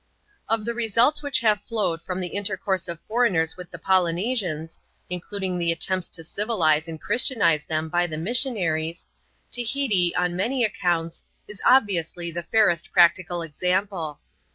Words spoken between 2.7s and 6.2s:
of foreigners with the Polynesians, including the attempts